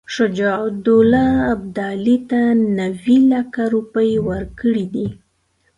[0.15, 1.23] شجاع الدوله
[1.53, 2.41] ابدالي ته
[2.77, 5.07] نیوي لکه روپۍ ورکړي دي.